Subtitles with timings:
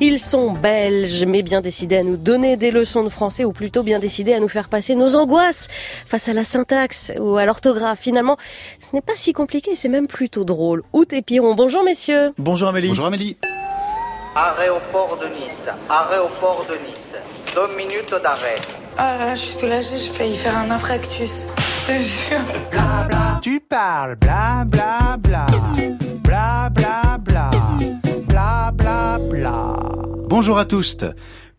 [0.00, 3.82] Ils sont belges, mais bien décidés à nous donner des leçons de français, ou plutôt
[3.82, 5.66] bien décidés à nous faire passer nos angoisses
[6.06, 7.98] face à la syntaxe ou à l'orthographe.
[7.98, 8.36] Finalement,
[8.78, 10.84] ce n'est pas si compliqué, c'est même plutôt drôle.
[10.92, 12.32] Out et Piron, bonjour messieurs.
[12.38, 12.88] Bonjour Amélie.
[12.88, 13.36] Bonjour Amélie.
[14.36, 18.54] Aéroport de Nice, aéroport de Nice, deux minutes d'arrêt.
[18.96, 21.48] Ah là là, je suis soulagée, j'ai failli faire un infractus.
[21.80, 22.38] Je te jure.
[22.70, 25.46] Bla bla, tu parles, bla bla bla,
[26.22, 27.50] bla bla bla,
[28.28, 29.77] bla bla bla.
[30.38, 30.98] Bonjour à tous.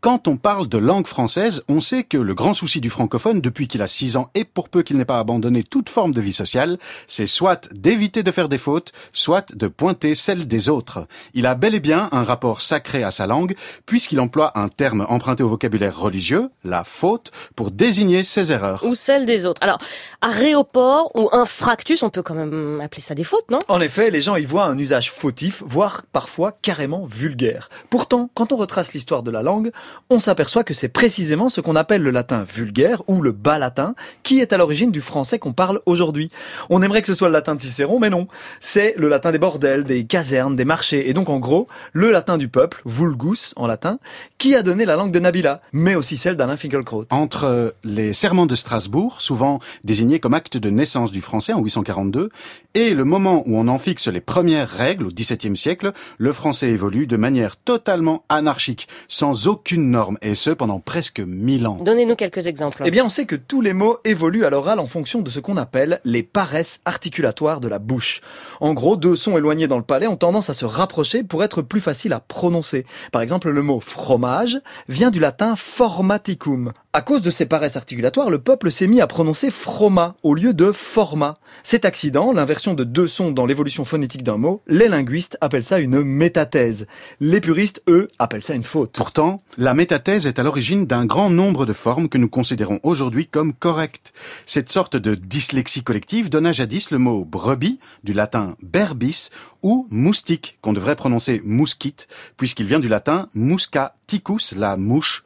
[0.00, 3.66] Quand on parle de langue française, on sait que le grand souci du francophone depuis
[3.66, 6.32] qu'il a 6 ans et pour peu qu'il n'ait pas abandonné toute forme de vie
[6.32, 11.08] sociale, c'est soit d'éviter de faire des fautes, soit de pointer celles des autres.
[11.34, 15.04] Il a bel et bien un rapport sacré à sa langue puisqu'il emploie un terme
[15.08, 18.84] emprunté au vocabulaire religieux, la faute, pour désigner ses erreurs.
[18.84, 19.60] Ou celles des autres.
[19.64, 19.80] Alors,
[20.20, 23.58] aéroport ou infractus, on peut quand même appeler ça des fautes, non?
[23.66, 27.68] En effet, les gens y voient un usage fautif, voire parfois carrément vulgaire.
[27.90, 29.72] Pourtant, quand on retrace l'histoire de la langue,
[30.10, 33.94] on s'aperçoit que c'est précisément ce qu'on appelle le latin vulgaire ou le bas latin
[34.22, 36.30] qui est à l'origine du français qu'on parle aujourd'hui.
[36.70, 38.26] On aimerait que ce soit le latin de Cicéron, mais non.
[38.60, 42.38] C'est le latin des bordels, des casernes, des marchés, et donc en gros, le latin
[42.38, 43.98] du peuple, vulgus en latin,
[44.38, 47.06] qui a donné la langue de Nabila, mais aussi celle d'Alain Finkielkraut.
[47.10, 51.60] Entre euh, les serments de Strasbourg, souvent désignés comme acte de naissance du français en
[51.60, 52.30] 842,
[52.74, 56.68] et le moment où on en fixe les premières règles au XVIIe siècle, le français
[56.68, 61.76] évolue de manière totalement anarchique, sans aucune norme, et ce pendant presque mille ans.
[61.80, 62.82] Donnez-nous quelques exemples.
[62.84, 65.40] Eh bien, on sait que tous les mots évoluent à l'oral en fonction de ce
[65.40, 68.20] qu'on appelle les paresses articulatoires de la bouche.
[68.60, 71.62] En gros, deux sons éloignés dans le palais ont tendance à se rapprocher pour être
[71.62, 72.84] plus faciles à prononcer.
[73.12, 76.72] Par exemple, le mot fromage vient du latin formaticum.
[76.94, 80.54] À cause de ces paresses articulatoires, le peuple s'est mis à prononcer froma au lieu
[80.54, 81.36] de forma.
[81.62, 85.80] Cet accident, l'inversion de deux sons dans l'évolution phonétique d'un mot, les linguistes appellent ça
[85.80, 86.86] une métathèse.
[87.20, 88.94] Les puristes, eux, appellent ça une faute.
[88.96, 93.26] Pourtant, la métathèse est à l'origine d'un grand nombre de formes que nous considérons aujourd'hui
[93.26, 94.14] comme correctes.
[94.46, 99.28] Cette sorte de dyslexie collective donna jadis le mot brebis, du latin berbis,
[99.62, 102.08] ou moustique, qu'on devrait prononcer mousquite,
[102.38, 105.22] puisqu'il vient du latin musca ticus, la mouche.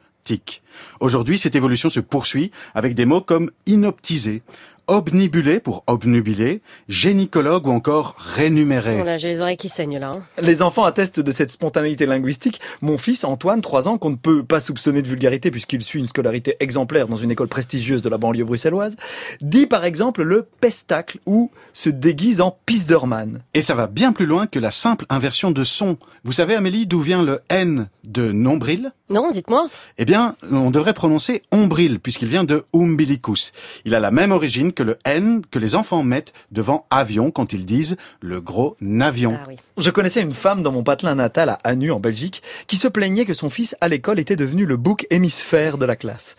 [0.99, 4.41] Aujourd'hui, cette évolution se poursuit avec des mots comme inoptisé,
[4.87, 8.95] obnibulé pour obnubilé, gynécologue ou encore rénuméré.
[8.95, 10.11] Voilà, j'ai les oreilles qui saignent là.
[10.15, 10.23] hein.
[10.41, 12.59] Les enfants attestent de cette spontanéité linguistique.
[12.81, 16.07] Mon fils, Antoine, 3 ans, qu'on ne peut pas soupçonner de vulgarité puisqu'il suit une
[16.07, 18.95] scolarité exemplaire dans une école prestigieuse de la banlieue bruxelloise,
[19.41, 23.41] dit par exemple le pestacle ou se déguise en pisderman.
[23.53, 25.97] Et ça va bien plus loin que la simple inversion de son.
[26.23, 28.91] Vous savez, Amélie, d'où vient le N de nombril?
[29.09, 29.69] Non, dites-moi.
[29.97, 33.51] Eh bien, on devrait prononcer ombril, puisqu'il vient de umbilicus.
[33.85, 37.53] Il a la même origine que le N que les enfants mettent devant avion quand
[37.53, 39.37] ils disent le gros navion.
[39.39, 39.57] Ah oui.
[39.75, 43.25] Je connaissais une femme dans mon patelin natal à Anu, en Belgique, qui se plaignait
[43.25, 46.35] que son fils, à l'école, était devenu le bouc hémisphère de la classe.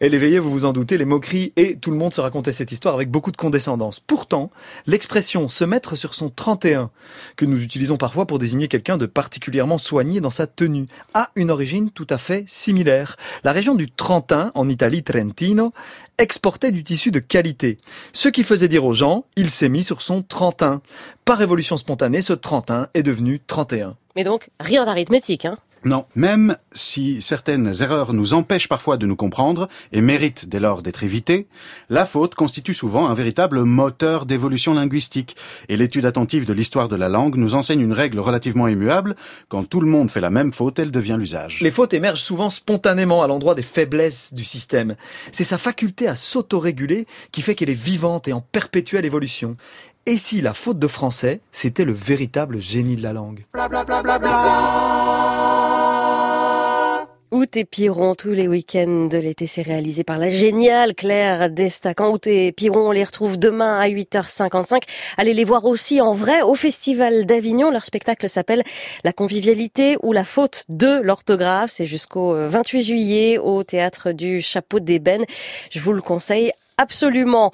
[0.00, 2.72] Elle éveillait, vous vous en doutez, les moqueries et tout le monde se racontait cette
[2.72, 4.00] histoire avec beaucoup de condescendance.
[4.00, 4.50] Pourtant,
[4.86, 6.90] l'expression se mettre sur son 31,
[7.36, 11.50] que nous utilisons parfois pour désigner quelqu'un de particulièrement soigné dans sa tenue, a une
[11.50, 13.16] origine tout à fait similaire.
[13.44, 15.74] La région du Trentin, en Italie, Trentino,
[16.20, 17.78] exportait du tissu de qualité.
[18.12, 20.82] Ce qui faisait dire aux gens, il s'est mis sur son 31.
[21.24, 23.96] Par évolution spontanée, ce 31 est devenu 31.
[24.16, 29.16] Mais donc, rien d'arithmétique, hein Non, même si certaines erreurs nous empêchent parfois de nous
[29.16, 31.46] comprendre et méritent dès lors d'être évitées,
[31.88, 35.36] la faute constitue souvent un véritable moteur d'évolution linguistique.
[35.68, 39.16] Et l'étude attentive de l'histoire de la langue nous enseigne une règle relativement immuable.
[39.48, 41.60] Quand tout le monde fait la même faute, elle devient l'usage.
[41.60, 44.96] Les fautes émergent souvent spontanément à l'endroit des faiblesses du système.
[45.32, 49.56] C'est sa faculté à s'autoréguler qui fait qu'elle est vivante et en perpétuelle évolution.
[50.06, 53.44] Et si la faute de français, c'était le véritable génie de la langue?
[57.32, 62.10] Out et Piron, tous les week-ends de l'été, c'est réalisé par la géniale Claire Destacan.
[62.10, 64.82] Out et Piron, on les retrouve demain à 8h55.
[65.16, 67.70] Allez les voir aussi en vrai au Festival d'Avignon.
[67.70, 68.64] Leur spectacle s'appelle
[69.04, 71.70] La convivialité ou la faute de l'orthographe.
[71.72, 75.24] C'est jusqu'au 28 juillet au théâtre du Chapeau d'Ébène.
[75.70, 76.50] Je vous le conseille
[76.80, 77.48] absolument.